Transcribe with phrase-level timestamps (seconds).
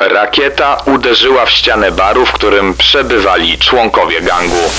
[0.00, 4.70] Rakieta uderzyła w ścianę baru, w którym przebywali członkowie gangu.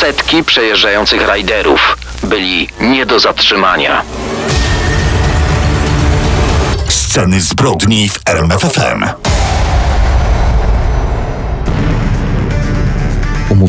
[0.00, 4.02] Setki przejeżdżających rajderów byli nie do zatrzymania.
[6.88, 9.04] Sceny zbrodni w RMFFM.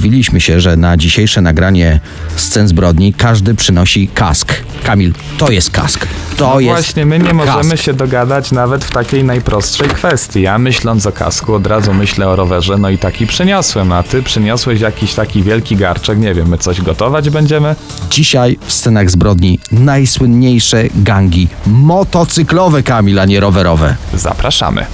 [0.03, 1.99] Umówiliśmy się, że na dzisiejsze nagranie
[2.35, 4.53] scen zbrodni każdy przynosi kask.
[4.83, 6.07] Kamil, to jest kask.
[6.37, 7.83] To No jest Właśnie, my nie możemy kask.
[7.83, 10.41] się dogadać nawet w takiej najprostszej kwestii.
[10.41, 14.23] Ja myśląc o kasku, od razu myślę o rowerze, no i taki przyniosłem, a ty
[14.23, 17.75] przyniosłeś jakiś taki wielki garczek, nie wiem, my coś gotować będziemy?
[18.09, 23.95] Dzisiaj w scenach zbrodni najsłynniejsze gangi motocyklowe, Kamil, a nie rowerowe.
[24.13, 24.85] Zapraszamy.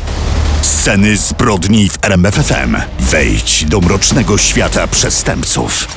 [0.61, 2.77] Sceny zbrodni w RMFFM.
[2.99, 5.87] Wejdź do mrocznego świata przestępców.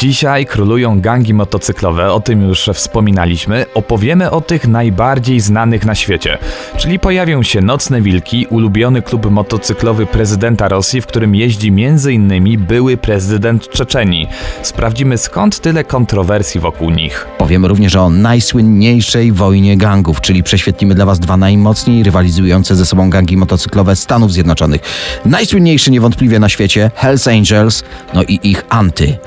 [0.00, 3.66] Dzisiaj królują gangi motocyklowe, o tym już wspominaliśmy.
[3.74, 6.38] Opowiemy o tych najbardziej znanych na świecie.
[6.76, 12.66] Czyli pojawią się Nocne Wilki, ulubiony klub motocyklowy prezydenta Rosji, w którym jeździ m.in.
[12.66, 14.28] były prezydent Czeczenii.
[14.62, 17.26] Sprawdzimy skąd tyle kontrowersji wokół nich.
[17.38, 23.10] Powiemy również o najsłynniejszej wojnie gangów, czyli prześwietlimy dla Was dwa najmocniej rywalizujące ze sobą
[23.10, 24.80] gangi motocyklowe Stanów Zjednoczonych.
[25.24, 29.18] Najsłynniejszy niewątpliwie na świecie Hells Angels, no i ich anty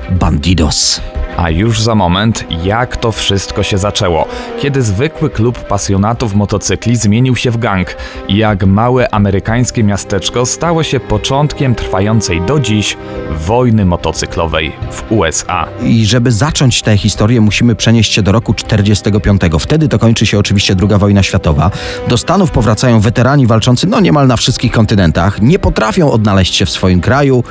[0.64, 1.00] Bandidos.
[1.36, 4.26] A już za moment, jak to wszystko się zaczęło.
[4.60, 7.96] Kiedy zwykły klub pasjonatów motocykli zmienił się w gang
[8.28, 12.96] jak małe amerykańskie miasteczko stało się początkiem trwającej do dziś
[13.30, 15.66] wojny motocyklowej w USA.
[15.82, 19.40] I żeby zacząć tę historię, musimy przenieść się do roku 45.
[19.58, 21.70] Wtedy to kończy się oczywiście II wojna światowa.
[22.08, 25.42] Do Stanów powracają weterani walczący no niemal na wszystkich kontynentach.
[25.42, 27.44] Nie potrafią odnaleźć się w swoim kraju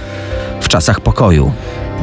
[0.62, 1.52] w czasach pokoju.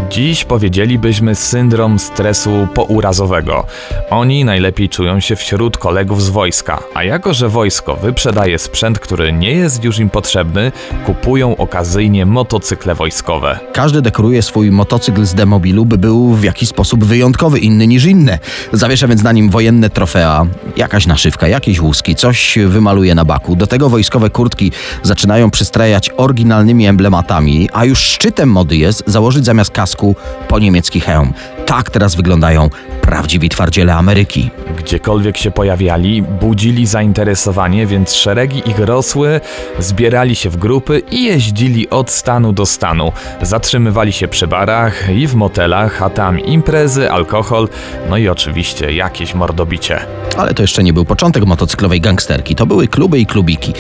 [0.09, 3.67] Dziś powiedzielibyśmy syndrom stresu pourazowego.
[4.11, 9.33] Oni najlepiej czują się wśród kolegów z wojska, a jako że wojsko wyprzedaje sprzęt, który
[9.33, 10.73] nie jest już im potrzebny,
[11.07, 13.59] kupują okazyjnie motocykle wojskowe.
[13.73, 18.39] Każdy dekoruje swój motocykl z demobilu, by był w jakiś sposób wyjątkowy, inny niż inne.
[18.73, 20.47] Zawiesza więc na nim wojenne trofea,
[20.77, 23.57] jakaś naszywka, jakieś łuski, coś wymaluje na baku.
[23.57, 24.73] Do tego wojskowe kurtki
[25.03, 30.17] zaczynają przystrajać oryginalnymi emblematami, a już szczytem mody jest założyć zamiast kasku
[30.49, 31.33] po niemiecki hełm.
[31.67, 32.71] Tak teraz wyglądają
[33.01, 34.51] prawdziwi twardziele Ameryki.
[34.79, 39.41] Gdziekolwiek się pojawiali, budzili zainteresowanie, więc szeregi ich rosły,
[39.79, 43.13] zbierali się w grupy i jeździli od stanu do stanu.
[43.43, 47.69] Zatrzymywali się przy barach i w motelach, a tam imprezy, alkohol,
[48.11, 50.01] no i oczywiście jakieś mordobicie.
[50.37, 52.55] Ale to jeszcze nie był początek motocyklowej gangsterki.
[52.55, 53.73] To były kluby i klubiki.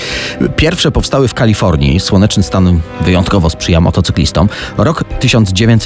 [0.56, 2.00] Pierwsze powstały w Kalifornii.
[2.00, 4.48] Słoneczny stan wyjątkowo sprzyja motocyklistom.
[4.78, 5.04] Rok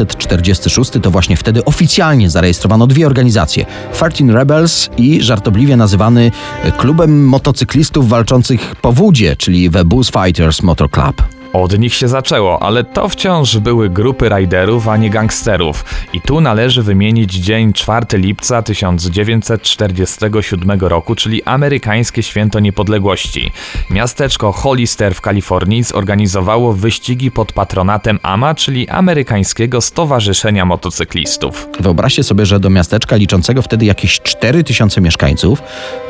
[0.06, 3.66] 1946 to właśnie wtedy oficjalnie zarejestrowano dwie organizacje.
[3.92, 6.30] 13 Rebels i żartobliwie nazywany
[6.76, 11.33] klubem motocyklistów walczących po wódzie, czyli The Bulls Fighters Motor Club.
[11.54, 15.84] Od nich się zaczęło, ale to wciąż były grupy rajderów, a nie gangsterów.
[16.12, 23.52] I tu należy wymienić dzień 4 lipca 1947 roku, czyli amerykańskie święto niepodległości.
[23.90, 31.68] Miasteczko Hollister w Kalifornii zorganizowało wyścigi pod patronatem AMA, czyli Amerykańskiego Stowarzyszenia Motocyklistów.
[31.80, 35.62] Wyobraźcie sobie, że do miasteczka liczącego wtedy jakieś 4000 mieszkańców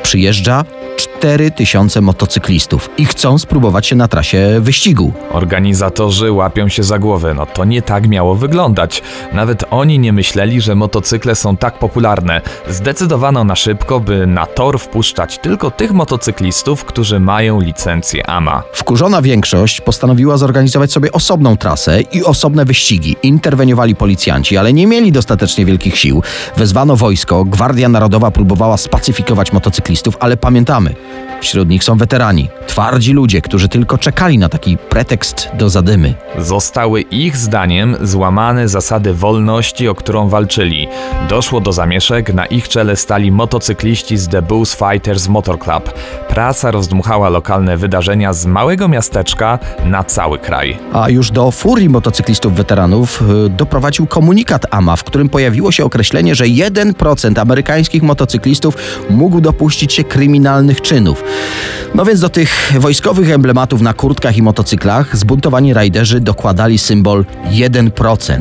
[0.05, 0.65] przyjeżdża
[0.97, 5.13] 4000 motocyklistów i chcą spróbować się na trasie wyścigu.
[5.31, 9.03] Organizatorzy łapią się za głowę, no to nie tak miało wyglądać.
[9.33, 12.41] Nawet oni nie myśleli, że motocykle są tak popularne.
[12.69, 18.63] Zdecydowano na szybko, by na tor wpuszczać tylko tych motocyklistów, którzy mają licencję AMA.
[18.73, 23.17] Wkurzona większość postanowiła zorganizować sobie osobną trasę i osobne wyścigi.
[23.23, 26.23] Interweniowali policjanci, ale nie mieli dostatecznie wielkich sił.
[26.57, 30.95] Wezwano wojsko, Gwardia Narodowa próbowała spacyfikować motocyklistów, ale pamiętamy,
[31.41, 36.15] wśród nich są weterani, twardzi ludzie, którzy tylko czekali na taki pretekst do zadymy.
[36.39, 40.89] Zostały ich zdaniem złamane zasady wolności, o którą walczyli.
[41.29, 45.93] Doszło do zamieszek, na ich czele stali motocykliści z The Bulls Fighters Motor Club.
[46.29, 50.79] Prasa rozdmuchała lokalne wydarzenia z małego miasteczka na cały kraj.
[50.93, 56.35] A już do furii motocyklistów weteranów y, doprowadził komunikat AMA, w którym pojawiło się określenie,
[56.35, 58.77] że 1% amerykańskich motocyklistów
[59.11, 61.25] mógł dopuścić się kryminalnych czynów.
[61.95, 68.39] No więc do tych wojskowych emblematów na kurtkach i motocyklach zbuntowani rajderzy dokładali symbol 1%.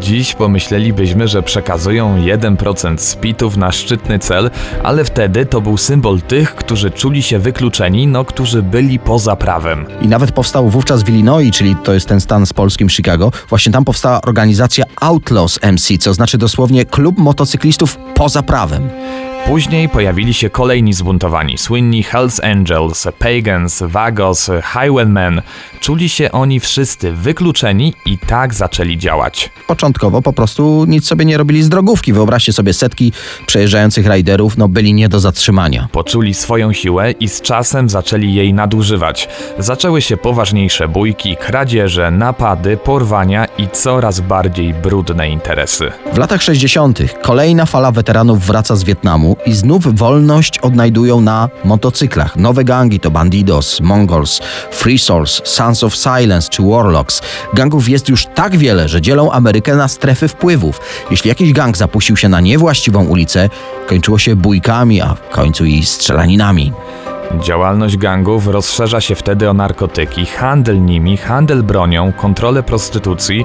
[0.00, 4.50] Dziś pomyślelibyśmy, że przekazują 1% spitów na szczytny cel,
[4.82, 9.86] ale wtedy to był symbol tych, którzy czuli się wykluczeni, no którzy byli poza prawem.
[10.02, 13.72] I nawet powstał wówczas w Illinois, czyli to jest ten stan z polskim Chicago, właśnie
[13.72, 18.88] tam powstała organizacja Outlaws MC, co znaczy dosłownie klub motocyklistów poza prawem.
[19.46, 25.42] Później pojawili się kolejni zbuntowani, słynni Hells Angels, Pagans, Vagos, Highwaymen.
[25.80, 29.50] Czuli się oni wszyscy wykluczeni i tak zaczęli działać.
[29.66, 32.12] Początkowo po prostu nic sobie nie robili z drogówki.
[32.12, 33.12] Wyobraźcie sobie setki
[33.46, 35.88] przejeżdżających rajderów, no byli nie do zatrzymania.
[35.92, 39.28] Poczuli swoją siłę i z czasem zaczęli jej nadużywać.
[39.58, 45.92] Zaczęły się poważniejsze bójki, kradzieże, napady, porwania i coraz bardziej brudne interesy.
[46.12, 46.98] W latach 60.
[47.22, 52.36] kolejna fala weteranów wraca z Wietnamu i znów wolność odnajdują na motocyklach.
[52.36, 54.40] Nowe gangi to Bandidos, Mongols,
[54.70, 57.22] Free Souls, Sons of Silence czy Warlocks.
[57.54, 60.80] Gangów jest już tak wiele, że dzielą Amerykę na strefy wpływów.
[61.10, 63.48] Jeśli jakiś gang zapuścił się na niewłaściwą ulicę,
[63.88, 66.72] kończyło się bójkami, a w końcu i strzelaninami.
[67.34, 73.44] Działalność gangów rozszerza się wtedy o narkotyki, handel nimi, handel bronią, kontrolę prostytucji.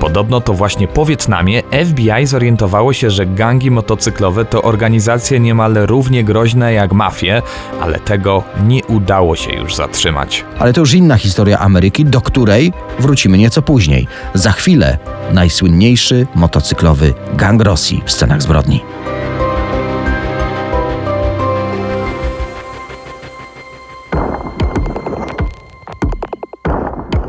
[0.00, 6.24] Podobno to właśnie po Wietnamie FBI zorientowało się, że gangi motocyklowe to organizacje niemal równie
[6.24, 7.42] groźne jak mafie,
[7.80, 10.44] ale tego nie udało się już zatrzymać.
[10.58, 14.06] Ale to już inna historia Ameryki, do której wrócimy nieco później.
[14.34, 14.98] Za chwilę
[15.32, 18.80] najsłynniejszy motocyklowy gang Rosji w scenach zbrodni.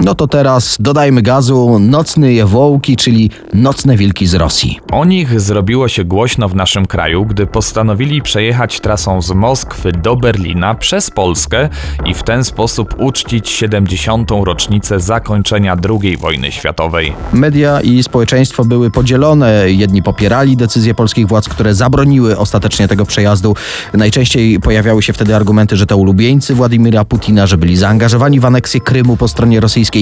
[0.10, 4.80] No to teraz dodajmy gazu nocny jewołki, czyli nocne wilki z Rosji.
[4.92, 10.16] O nich zrobiło się głośno w naszym kraju, gdy postanowili przejechać trasą z Moskwy do
[10.16, 11.70] Berlina przez Polskę
[12.06, 14.32] i w ten sposób uczcić 70.
[14.44, 17.14] rocznicę zakończenia II wojny światowej.
[17.34, 19.72] Media i społeczeństwo były podzielone.
[19.72, 23.56] Jedni popierali decyzje polskich władz, które zabroniły ostatecznie tego przejazdu.
[23.94, 28.80] Najczęściej pojawiały się wtedy argumenty, że to ulubieńcy Władimira Putina, że byli zaangażowani w aneksję
[28.80, 29.99] Krymu po stronie rosyjskiej.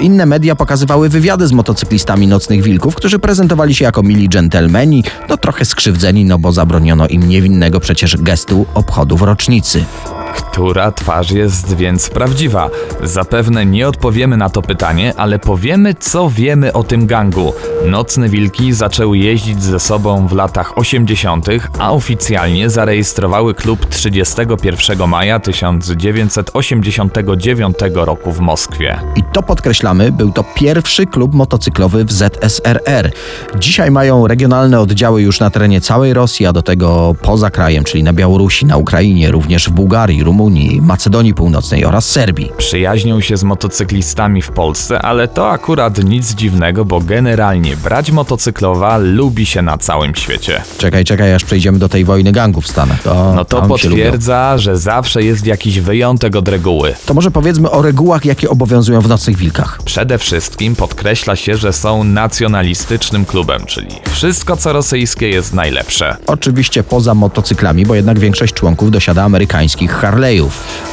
[0.00, 5.36] Inne media pokazywały wywiady z motocyklistami Nocnych Wilków, którzy prezentowali się jako mili dżentelmeni, no
[5.36, 9.84] trochę skrzywdzeni, no bo zabroniono im niewinnego przecież gestu obchodów rocznicy.
[10.32, 12.70] Która twarz jest więc prawdziwa?
[13.02, 17.52] Zapewne nie odpowiemy na to pytanie, ale powiemy, co wiemy o tym gangu.
[17.86, 21.46] Nocne wilki zaczęły jeździć ze sobą w latach 80.,
[21.78, 29.00] a oficjalnie zarejestrowały klub 31 maja 1989 roku w Moskwie.
[29.16, 33.12] I to podkreślamy, był to pierwszy klub motocyklowy w ZSRR.
[33.58, 38.02] Dzisiaj mają regionalne oddziały już na terenie całej Rosji, a do tego poza krajem, czyli
[38.02, 42.52] na Białorusi, na Ukrainie, również w Bułgarii, Rumunii, Macedonii Północnej oraz Serbii.
[42.56, 48.98] Przyjaźnią się z motocyklistami w Polsce, ale to akurat nic dziwnego, bo generalnie brać motocyklowa
[48.98, 50.62] lubi się na całym świecie.
[50.78, 53.02] Czekaj, czekaj, aż przejdziemy do tej wojny gangów w Stanach.
[53.02, 56.94] To, No to potwierdza, że zawsze jest jakiś wyjątek od reguły.
[57.06, 59.78] To może powiedzmy o regułach, jakie obowiązują w Nocnych Wilkach.
[59.84, 66.16] Przede wszystkim podkreśla się, że są nacjonalistycznym klubem, czyli wszystko co rosyjskie jest najlepsze.
[66.26, 70.50] Oczywiście poza motocyklami, bo jednak większość członków dosiada amerykańskich Harley'ów.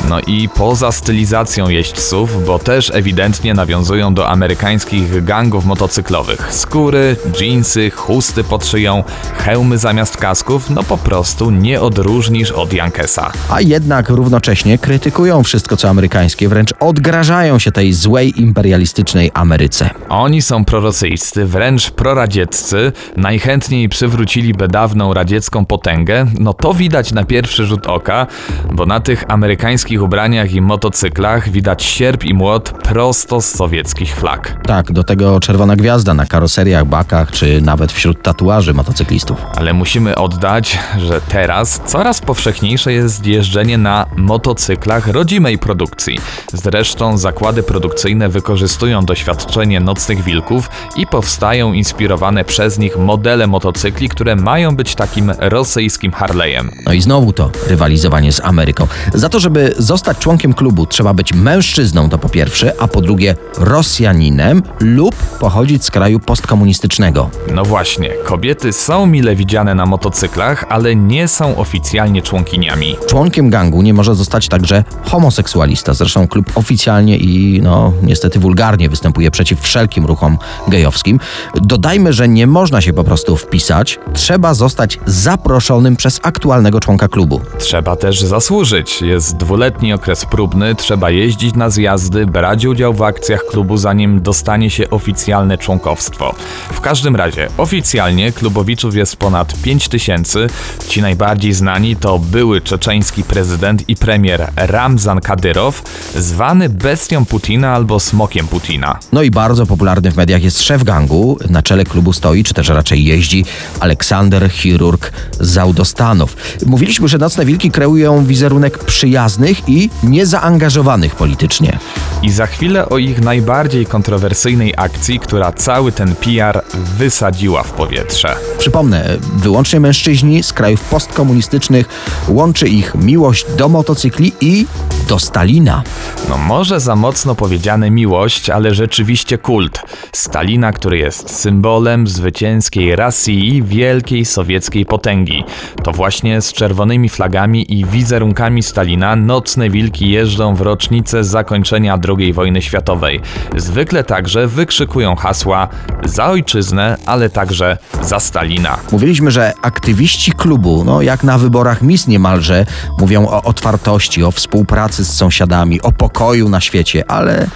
[0.10, 6.54] No i poza stylizacją jeźdźców, bo też ewidentnie nawiązują do amerykańskich gangów motocyklowych.
[6.54, 9.04] Skóry, dżinsy, chusty pod szyją,
[9.38, 13.32] hełmy zamiast kasków, no po prostu nie odróżnisz od Jankesa.
[13.50, 19.90] A jednak równocześnie krytykują wszystko co amerykańskie, wręcz odgrażają się tej złej imperialistycznej Ameryce.
[20.10, 27.66] Oni są prorosyjscy, wręcz proradzieccy, najchętniej przywróciliby dawną radziecką potęgę, no to widać na pierwszy
[27.66, 28.28] rzut oka,
[28.72, 34.58] bo na tych amerykańskich ubraniach i motocyklach widać sierp i młot prosto z sowieckich flag.
[34.64, 39.38] Tak, do tego czerwona gwiazda na karoseriach, bakach, czy nawet wśród tatuaży motocyklistów.
[39.56, 46.20] Ale musimy oddać, że teraz coraz powszechniejsze jest jeżdżenie na motocyklach rodzimej produkcji.
[46.54, 54.36] Zresztą zakłady produkcyjne wykorzystują doświadczenie nocnych wilków i powstają inspirowane przez nich modele motocykli, które
[54.36, 56.70] mają być takim rosyjskim Harley'em.
[56.86, 58.88] No i znowu to rywalizowanie z Ameryką.
[59.14, 63.36] Za to, żeby zostać członkiem klubu, trzeba być mężczyzną, to po pierwsze, a po drugie
[63.58, 67.30] Rosjaninem lub pochodzić z kraju postkomunistycznego.
[67.54, 72.96] No właśnie, kobiety są mile widziane na motocyklach, ale nie są oficjalnie członkiniami.
[73.08, 75.94] Członkiem gangu nie może zostać także homoseksualista.
[75.94, 80.38] Zresztą klub oficjalnie i no niestety wulgarnie występuje przeciw wszelkim ruchom
[80.68, 81.20] gejowskim.
[81.56, 87.42] Dodajmy, że nie można się po prostu wpisać, trzeba zostać zaproszonym przez aktualnego członka klubu.
[87.60, 88.79] Trzeba też zasłużyć.
[89.02, 94.70] Jest dwuletni okres próbny, trzeba jeździć na zjazdy, brać udział w akcjach klubu, zanim dostanie
[94.70, 96.36] się oficjalne członkowstwo.
[96.74, 100.48] W każdym razie, oficjalnie klubowiczów jest ponad 5 tysięcy.
[100.88, 105.84] Ci najbardziej znani to były czeczeński prezydent i premier Ramzan Kadyrow,
[106.16, 109.00] zwany bestią Putina albo smokiem Putina.
[109.12, 111.38] No i bardzo popularny w mediach jest szef gangu.
[111.50, 113.46] Na czele klubu stoi, czy też raczej jeździ,
[113.80, 116.36] Aleksander Chirurg Załdostanow.
[116.66, 121.80] Mówiliśmy, że Nocne Wilki kreują wizerunek przyjaznych i niezaangażowanych politycznie.
[122.22, 126.62] I za chwilę o ich najbardziej kontrowersyjnej akcji, która cały ten PR
[126.98, 128.36] wysadziła w powietrze.
[128.60, 131.90] Przypomnę, wyłącznie mężczyźni z krajów postkomunistycznych
[132.28, 134.66] łączy ich miłość do motocykli i
[135.10, 135.84] do Stalina.
[136.30, 139.82] No może za mocno powiedziane miłość, ale rzeczywiście kult.
[140.14, 145.44] Stalina, który jest symbolem zwycięskiej Rosji, wielkiej sowieckiej potęgi.
[145.84, 152.34] To właśnie z czerwonymi flagami i wizerunkami Stalina nocne wilki jeżdżą w rocznicę zakończenia II
[152.34, 153.22] wojny światowej.
[153.56, 155.68] Zwykle także wykrzykują hasła
[156.04, 158.78] za ojczyznę, ale także za Stalina.
[158.92, 162.66] Mówiliśmy, że aktywiści klubu, no jak na wyborach mis niemalże,
[163.00, 167.48] mówią o otwartości, o współpracy z sąsiadami, o pokoju na świecie, ale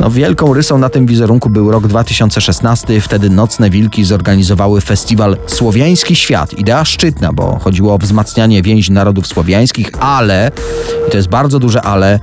[0.00, 3.00] no wielką rysą na tym wizerunku był rok 2016.
[3.00, 6.52] Wtedy Nocne Wilki zorganizowały festiwal Słowiański Świat.
[6.52, 10.50] Idea szczytna, bo chodziło o wzmacnianie więzi narodów słowiańskich, ale,
[11.08, 12.20] i to jest bardzo duże ale,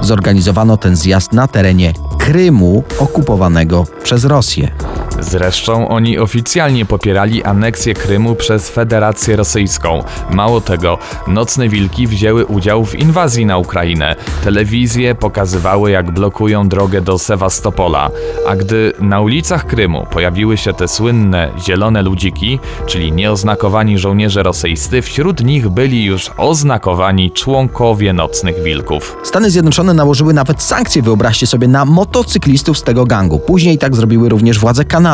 [0.00, 4.95] zorganizowano ten zjazd na terenie Krymu okupowanego przez Rosję.
[5.20, 10.04] Zresztą oni oficjalnie popierali aneksję Krymu przez Federację Rosyjską.
[10.30, 14.16] Mało tego, Nocne Wilki wzięły udział w inwazji na Ukrainę.
[14.44, 18.10] Telewizje pokazywały, jak blokują drogę do Sewastopola.
[18.48, 25.02] A gdy na ulicach Krymu pojawiły się te słynne zielone ludziki, czyli nieoznakowani żołnierze rosyjscy,
[25.02, 29.16] wśród nich byli już oznakowani członkowie Nocnych Wilków.
[29.22, 33.38] Stany Zjednoczone nałożyły nawet sankcje, wyobraźcie sobie, na motocyklistów z tego gangu.
[33.38, 35.05] Później tak zrobiły również władze Kanady.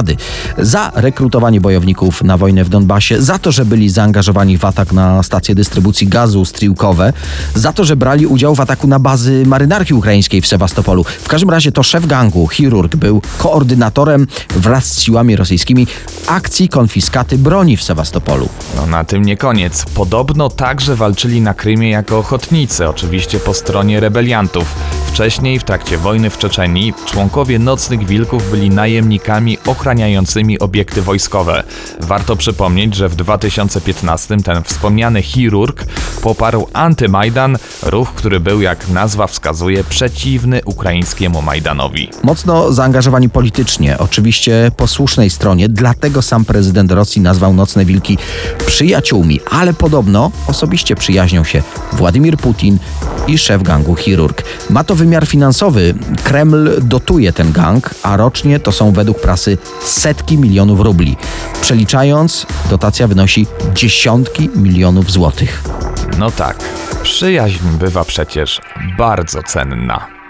[0.58, 5.22] Za rekrutowanie bojowników na wojnę w Donbasie, za to, że byli zaangażowani w atak na
[5.22, 7.12] stacje dystrybucji gazu Striłkowe,
[7.54, 11.04] za to, że brali udział w ataku na bazy marynarki ukraińskiej w Sewastopolu.
[11.04, 15.86] W każdym razie to szef gangu, chirurg, był koordynatorem wraz z siłami rosyjskimi
[16.26, 18.48] akcji konfiskaty broni w Sewastopolu.
[18.76, 19.84] No na tym nie koniec.
[19.94, 24.74] Podobno także walczyli na Krymie jako ochotnicy, oczywiście po stronie rebeliantów.
[25.06, 31.62] Wcześniej, w trakcie wojny w Czeczenii, członkowie Nocnych Wilków byli najemnikami ochraniającymi obiekty wojskowe.
[32.00, 35.84] Warto przypomnieć, że w 2015 ten wspomniany chirurg
[36.22, 42.10] poparł antymajdan, ruch, który był, jak nazwa wskazuje, przeciwny ukraińskiemu Majdanowi.
[42.22, 48.18] Mocno zaangażowani politycznie, oczywiście po słusznej stronie, dlatego sam prezydent Rosji nazwał Nocne Wilki
[48.66, 51.62] przyjaciółmi, ale podobno osobiście przyjaźnią się
[51.92, 52.78] Władimir Putin
[53.26, 54.42] i szef gangu chirurg.
[54.70, 55.94] Ma to wymiar finansowy.
[56.24, 61.16] Kreml dotuje ten gang, a rocznie to są według prasy setki milionów rubli.
[61.60, 65.62] Przeliczając, dotacja wynosi dziesiątki milionów złotych.
[66.18, 66.58] No tak,
[67.02, 68.60] przyjaźń bywa przecież
[68.98, 70.21] bardzo cenna.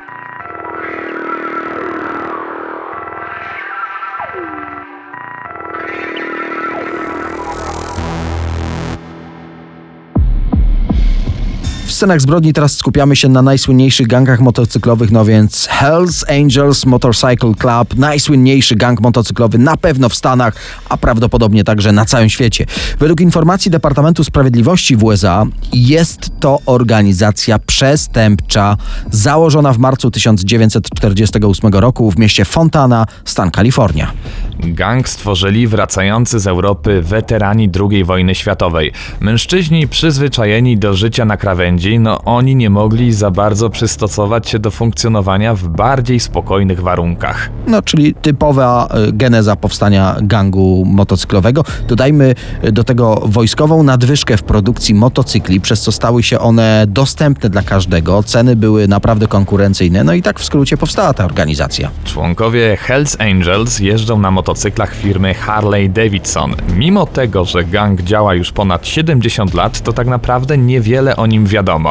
[12.02, 17.96] Scenach zbrodni teraz skupiamy się na najsłynniejszych gangach motocyklowych, no więc Hells Angels Motorcycle Club,
[17.96, 20.54] najsłynniejszy gang motocyklowy na pewno w Stanach,
[20.88, 22.66] a prawdopodobnie także na całym świecie.
[22.98, 28.76] Według informacji Departamentu Sprawiedliwości w USA jest to organizacja przestępcza
[29.10, 34.12] założona w marcu 1948 roku w mieście Fontana, stan Kalifornia.
[34.60, 38.92] Gang stworzyli wracający z Europy weterani II wojny światowej.
[39.20, 44.70] Mężczyźni przyzwyczajeni do życia na krawędzi, no oni nie mogli za bardzo przystosować się do
[44.70, 47.50] funkcjonowania w bardziej spokojnych warunkach.
[47.66, 51.64] No, czyli typowa e, geneza powstania gangu motocyklowego.
[51.88, 57.50] Dodajmy e, do tego wojskową nadwyżkę w produkcji motocykli, przez co stały się one dostępne
[57.50, 58.22] dla każdego.
[58.22, 61.90] Ceny były naprawdę konkurencyjne, no i tak w skrócie powstała ta organizacja.
[62.04, 66.54] Członkowie Hells Angels jeżdżą na motocyklach firmy Harley Davidson.
[66.76, 71.46] Mimo tego, że gang działa już ponad 70 lat, to tak naprawdę niewiele o nim
[71.46, 71.81] wiadomo.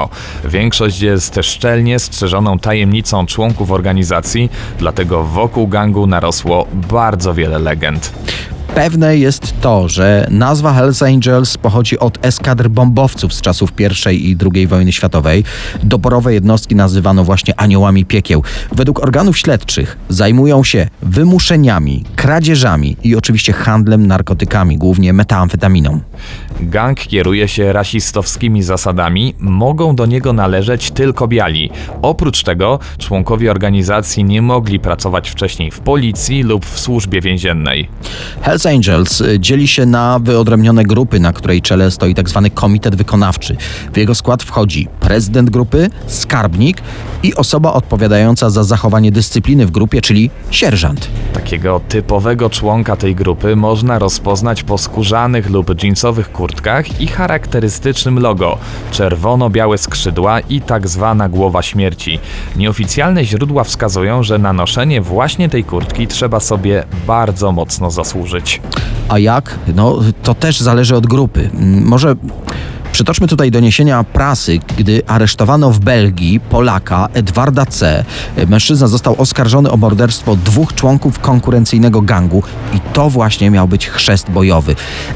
[0.44, 8.14] Większość jest szczelnie strzeżoną tajemnicą członków organizacji, dlatego wokół gangu narosło bardzo wiele legend.
[8.76, 13.70] Pewne jest to, że nazwa Hells Angels pochodzi od eskadr bombowców z czasów
[14.10, 15.44] I i II wojny światowej.
[15.84, 18.44] Doborowe jednostki nazywano właśnie aniołami piekieł.
[18.72, 26.00] Według organów śledczych zajmują się wymuszeniami, kradzieżami i oczywiście handlem narkotykami, głównie metamfetaminą.
[26.62, 31.70] Gang kieruje się rasistowskimi zasadami, mogą do niego należeć tylko biali.
[32.02, 37.90] Oprócz tego członkowie organizacji nie mogli pracować wcześniej w policji lub w służbie więziennej.
[38.42, 42.50] Hells Angels y, dzieli się na wyodrębnione grupy, na której czele stoi tzw.
[42.54, 43.56] komitet wykonawczy.
[43.94, 46.82] W jego skład wchodzi prezydent grupy, skarbnik
[47.24, 51.08] i osoba odpowiadająca za zachowanie dyscypliny w grupie, czyli sierżant.
[51.34, 58.58] Takiego typowego członka tej grupy można rozpoznać po skórzanych lub jeansowych kurtkach i charakterystycznym logo
[58.92, 62.20] czerwono-białe skrzydła i tak zwana głowa śmierci.
[62.56, 68.51] Nieoficjalne źródła wskazują, że na noszenie właśnie tej kurtki trzeba sobie bardzo mocno zasłużyć.
[69.10, 69.56] A jak?
[69.76, 71.50] No, to też zależy od grupy.
[71.54, 72.16] Mm, Może
[72.92, 78.06] przytoczmy tutaj doniesienia prasy, gdy aresztowano w Belgii Polaka Edwarda C.
[78.48, 82.44] Mężczyzna został oskarżony o morderstwo dwóch członków konkurencyjnego gangu
[82.74, 84.76] i to właśnie miał być chrzest bojowy.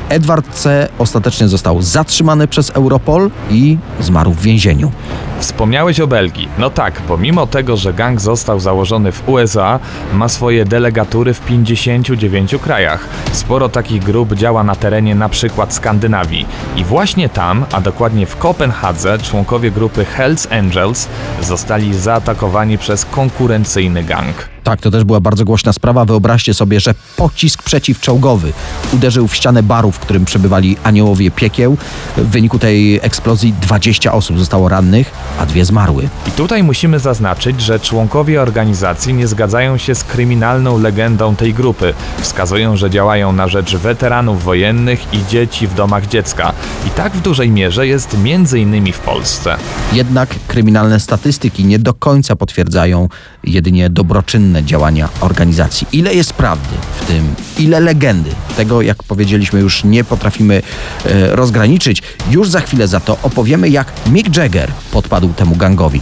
[0.09, 0.87] Edward C.
[0.99, 4.91] ostatecznie został zatrzymany przez Europol i zmarł w więzieniu.
[5.39, 6.49] Wspomniałeś o Belgii.
[6.57, 9.79] No tak, pomimo tego, że gang został założony w USA,
[10.13, 13.07] ma swoje delegatury w 59 krajach.
[13.31, 16.45] Sporo takich grup działa na terenie przykład Skandynawii.
[16.75, 21.07] I właśnie tam, a dokładnie w Kopenhadze, członkowie grupy Hells Angels
[21.41, 24.54] zostali zaatakowani przez konkurencyjny gang.
[24.65, 26.05] Tak, to też była bardzo głośna sprawa.
[26.05, 28.53] Wyobraźcie sobie, że pocisk przeciwczołgowy
[28.93, 31.77] uderzył w ścianę baru, w którym przebywali aniołowie piekieł.
[32.17, 36.09] W wyniku tej eksplozji 20 osób zostało rannych, a dwie zmarły.
[36.27, 41.93] I tutaj musimy zaznaczyć, że członkowie organizacji nie zgadzają się z kryminalną legendą tej grupy.
[42.21, 46.53] Wskazują, że działają na rzecz weteranów wojennych i dzieci w domach dziecka.
[46.87, 49.55] I tak w dużej mierze jest między innymi w Polsce.
[49.93, 53.09] Jednak kryminalne statystyki nie do końca potwierdzają
[53.43, 55.87] jedynie dobroczynne działania organizacji.
[55.91, 60.61] Ile jest prawdy w tym, ile legendy, tego jak powiedzieliśmy już nie potrafimy
[61.05, 62.01] e, rozgraniczyć.
[62.29, 66.01] Już za chwilę za to opowiemy jak Mick Jagger podpadł temu gangowi.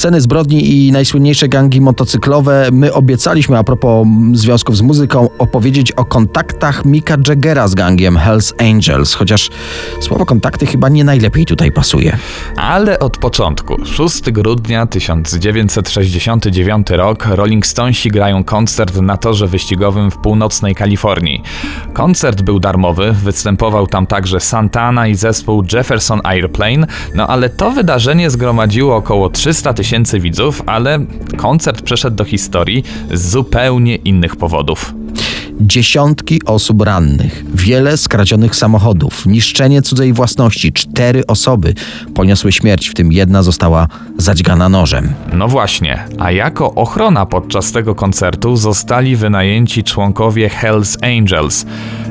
[0.00, 2.68] Sceny zbrodni i najsłynniejsze gangi motocyklowe.
[2.72, 8.54] My obiecaliśmy, a propos związków z muzyką, opowiedzieć o kontaktach Mika Jaggera z gangiem Hells
[8.58, 9.50] Angels, chociaż
[10.00, 12.16] słowo kontakty chyba nie najlepiej tutaj pasuje.
[12.56, 13.76] Ale od początku.
[13.84, 21.42] 6 grudnia 1969 rok Rolling Stonesi grają koncert na torze wyścigowym w północnej Kalifornii.
[21.92, 28.30] Koncert był darmowy, występował tam także Santana i zespół Jefferson Airplane, no ale to wydarzenie
[28.30, 29.89] zgromadziło około 300 tysięcy
[30.20, 30.98] widzów, ale
[31.36, 34.94] koncert przeszedł do historii z zupełnie innych powodów.
[35.60, 40.72] Dziesiątki osób rannych, wiele skradzionych samochodów, niszczenie cudzej własności.
[40.72, 41.74] Cztery osoby
[42.14, 45.12] poniosły śmierć, w tym jedna została zadźgana nożem.
[45.32, 51.66] No właśnie, a jako ochrona podczas tego koncertu zostali wynajęci członkowie Hells Angels.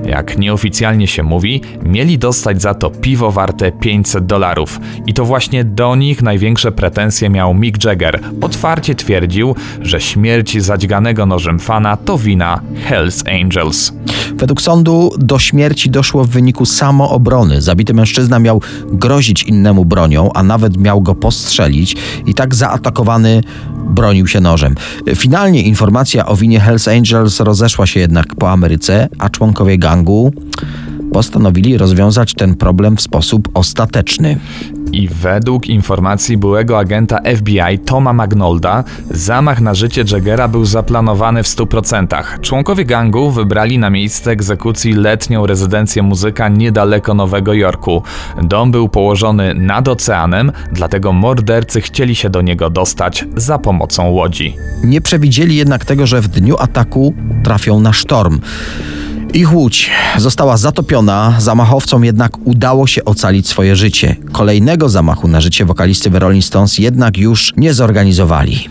[0.06, 4.80] Jak nieoficjalnie się mówi, mieli dostać za to piwo warte 500 dolarów.
[5.08, 8.20] I to właśnie do nich największe pretensje miał Mick Jagger.
[8.42, 13.94] Otwarcie twierdził, że śmierć zadźganego nożem fana to wina Hells Angels.
[14.39, 17.62] Według sądu do śmierci doszło w wyniku samoobrony.
[17.62, 23.41] Zabity mężczyzna miał grozić innemu bronią, a nawet miał go postrzelić i tak zaatakowany
[23.89, 24.75] bronił się nożem.
[25.15, 30.34] Finalnie informacja o winie Hells Angels rozeszła się jednak po Ameryce, a członkowie gangu
[31.13, 34.39] postanowili rozwiązać ten problem w sposób ostateczny.
[34.91, 41.48] I według informacji byłego agenta FBI Toma Magnolda, zamach na życie Jaggera był zaplanowany w
[41.48, 42.24] 100%.
[42.41, 48.04] Członkowie gangu wybrali na miejsce egzekucji letnią rezydencję muzyka niedaleko Nowego Jorku.
[48.43, 54.56] Dom był położony nad oceanem, dlatego mordercy chcieli się do niego dostać za pomocą łodzi.
[54.84, 58.39] Nie przewidzieli jednak tego, że w dniu ataku trafią na sztorm.
[59.34, 64.15] Ich łódź została zatopiona, zamachowcom jednak udało się ocalić swoje życie.
[64.32, 68.70] Kolejnego zamachu na życie wokalisty The Rolling Stones jednak już nie zorganizowali.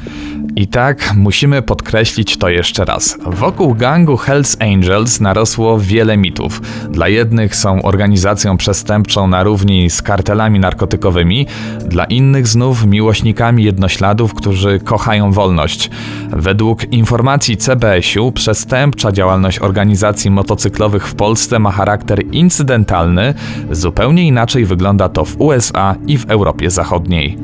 [0.59, 3.19] I tak musimy podkreślić to jeszcze raz.
[3.27, 6.63] Wokół gangu Hells Angels narosło wiele mitów.
[6.91, 11.47] Dla jednych są organizacją przestępczą na równi z kartelami narkotykowymi,
[11.87, 15.91] dla innych znów miłośnikami jednośladów, którzy kochają wolność.
[16.31, 23.35] Według informacji CBS-u przestępcza działalność organizacji motocyklowych w Polsce ma charakter incydentalny,
[23.71, 27.39] zupełnie inaczej wygląda to w USA i w Europie Zachodniej.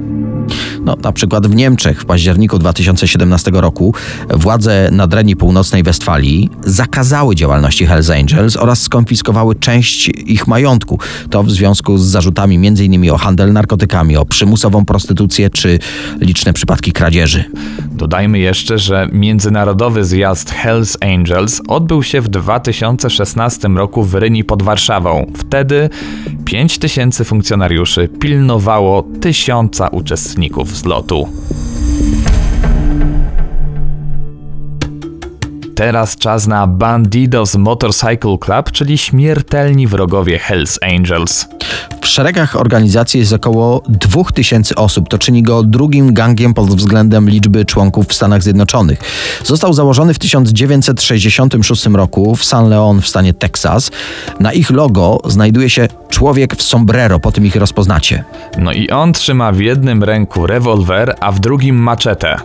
[0.84, 3.94] No, na przykład w Niemczech w październiku 2017 roku
[4.30, 10.98] władze nadrenii północnej Westfalii zakazały działalności Hells Angels oraz skonfiskowały część ich majątku.
[11.30, 13.10] To w związku z zarzutami m.in.
[13.10, 15.78] o handel narkotykami, o przymusową prostytucję czy
[16.20, 17.44] liczne przypadki kradzieży.
[17.92, 24.62] Dodajmy jeszcze, że międzynarodowy zjazd Hells Angels odbył się w 2016 roku w Ryni pod
[24.62, 25.26] Warszawą.
[25.36, 25.90] Wtedy
[26.44, 31.28] 5 tysięcy funkcjonariuszy pilnowało tysiąca uczestników zlotu.
[35.74, 41.48] Teraz czas na Bandidos Motorcycle Club, czyli śmiertelni wrogowie Hells Angels.
[42.04, 45.08] W szeregach organizacji jest około 2000 osób.
[45.08, 48.98] To czyni go drugim gangiem pod względem liczby członków w Stanach Zjednoczonych.
[49.44, 53.90] Został założony w 1966 roku w San Leon w stanie Teksas.
[54.40, 58.24] Na ich logo znajduje się człowiek w sombrero, po tym ich rozpoznacie.
[58.58, 62.36] No i on trzyma w jednym ręku rewolwer, a w drugim maczetę.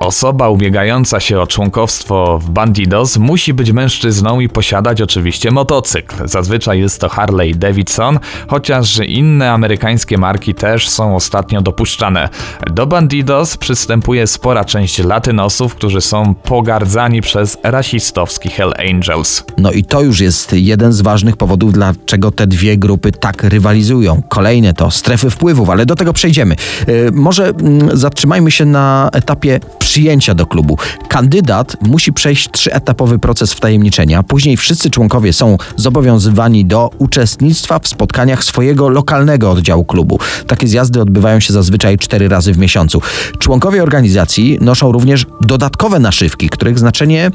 [0.00, 6.14] Osoba ubiegająca się o członkostwo w Bandidos musi być mężczyzną i posiadać oczywiście motocykl.
[6.24, 8.18] Zazwyczaj jest to Harley Davidson,
[8.48, 12.28] chociaż inne amerykańskie marki też są ostatnio dopuszczane.
[12.70, 19.44] Do Bandidos przystępuje spora część latynosów, którzy są pogardzani przez rasistowski Hell Angels.
[19.58, 24.22] No i to już jest jeden z ważnych powodów, dlaczego te dwie grupy tak rywalizują.
[24.28, 26.56] Kolejne to strefy wpływów, ale do tego przejdziemy.
[26.86, 30.78] Yy, może mm, zatrzymajmy się na etapie przyjęcia do klubu.
[31.08, 34.22] Kandydat musi przejść trzyetapowy proces wtajemniczenia.
[34.22, 40.18] Później wszyscy członkowie są zobowiązywani do uczestnictwa w spotkaniach swojego lokalnego oddziału klubu.
[40.46, 43.00] Takie zjazdy odbywają się zazwyczaj cztery razy w miesiącu.
[43.38, 47.30] Członkowie organizacji noszą również dodatkowe naszywki, których znaczenie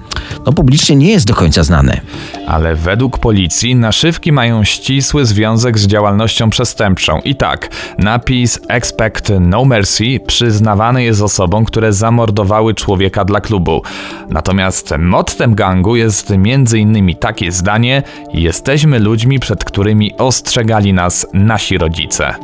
[0.45, 2.01] no, publicznie nie jest do końca znane.
[2.47, 7.19] Ale według policji naszywki mają ścisły związek z działalnością przestępczą.
[7.19, 13.81] I tak, napis Expect No Mercy przyznawany jest osobom, które zamordowały człowieka dla klubu.
[14.29, 17.15] Natomiast mottem gangu jest m.in.
[17.15, 22.35] takie zdanie: Jesteśmy ludźmi, przed którymi ostrzegali nas nasi rodzice.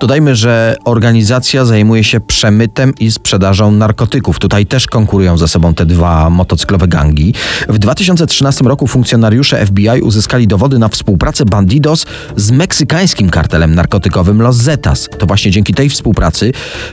[0.00, 4.38] Dodajmy, że organizacja zajmuje się przemytem i sprzedażą narkotyków.
[4.38, 7.34] Tutaj też konkurują ze sobą te dwa motocyklowe gangi.
[7.68, 14.56] W 2013 roku funkcjonariusze FBI uzyskali dowody na współpracę Bandidos z meksykańskim kartelem narkotykowym Los
[14.56, 15.08] Zetas.
[15.18, 16.52] To właśnie dzięki tej współpracy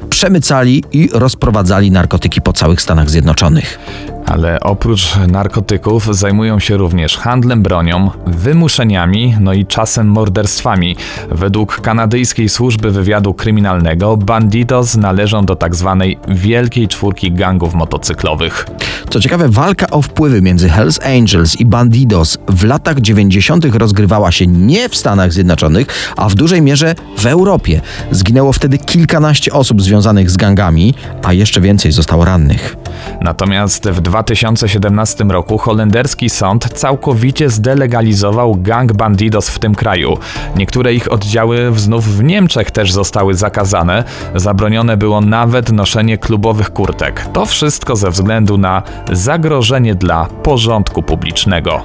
[0.10, 3.80] przemycali i rozprowadzali narkotyki po całych Stanach Zjednoczonych.
[4.26, 10.96] Ale oprócz narkotyków zajmują się również handlem bronią, wymuszeniami, no i czasem morderstwami.
[11.32, 18.66] Według kanadyjskiej służby wywiadu kryminalnego Bandidos należą do tak zwanej wielkiej czwórki gangów motocyklowych.
[19.10, 23.66] Co ciekawe, walka o wpływy między Hells Angels i Bandidos w latach 90.
[23.66, 27.82] rozgrywała się nie w Stanach Zjednoczonych, a w dużej mierze w Europie.
[28.12, 32.76] Zginęło wtedy kilkanaście osób związanych z gangami, a jeszcze więcej zostało rannych.
[33.22, 40.18] Natomiast w 2017 roku holenderski sąd całkowicie zdelegalizował gang Bandidos w tym kraju.
[40.56, 42.24] Niektóre ich oddziały znów w
[42.62, 44.04] Niemczech też zostały zakazane.
[44.36, 47.28] Zabronione było nawet noszenie klubowych kurtek.
[47.34, 51.82] To wszystko ze względu na zagrożenie dla porządku publicznego.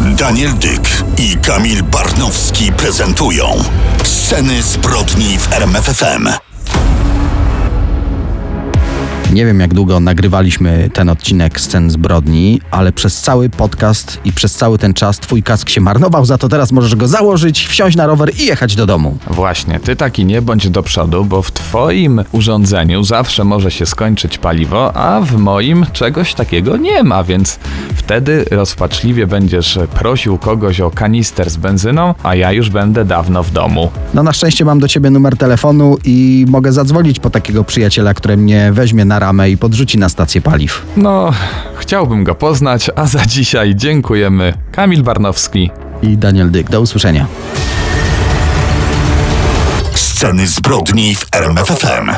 [0.00, 3.44] Daniel Dyk i Kamil Barnowski prezentują
[4.04, 6.51] Sceny zbrodni w RMFFM.
[9.32, 14.54] Nie wiem, jak długo nagrywaliśmy ten odcinek Scen Zbrodni, ale przez cały podcast i przez
[14.54, 18.06] cały ten czas twój kask się marnował, za to teraz możesz go założyć, wsiąść na
[18.06, 19.18] rower i jechać do domu.
[19.26, 24.38] Właśnie, ty taki nie bądź do przodu, bo w twoim urządzeniu zawsze może się skończyć
[24.38, 27.58] paliwo, a w moim czegoś takiego nie ma, więc
[27.94, 33.50] wtedy rozpaczliwie będziesz prosił kogoś o kanister z benzyną, a ja już będę dawno w
[33.50, 33.90] domu.
[34.14, 38.36] No na szczęście mam do ciebie numer telefonu i mogę zadzwonić po takiego przyjaciela, który
[38.36, 40.86] mnie weźmie na ramę i podrzuci na stację paliw.
[40.96, 41.32] No,
[41.76, 44.54] chciałbym go poznać, a za dzisiaj dziękujemy.
[44.72, 45.70] Kamil Barnowski.
[46.02, 47.26] I Daniel Dyk, do usłyszenia.
[49.94, 52.10] Sceny zbrodni w RMFFM.